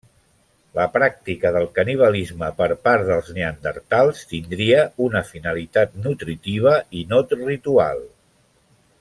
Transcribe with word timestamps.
La 0.77 0.85
pràctica 0.93 1.51
del 1.57 1.67
canibalisme 1.75 2.49
per 2.61 2.69
part 2.87 3.05
dels 3.09 3.29
neandertals 3.35 4.23
tindria 4.33 4.81
una 5.09 5.23
finalitat 5.29 5.95
nutritiva 6.09 6.75
i 7.03 7.05
no 7.13 7.21
ritual. 7.45 8.05